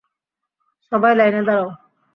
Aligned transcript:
সবাই 0.91 1.13
লাইনে 1.15 1.41
দাঁড়াও। 1.47 1.67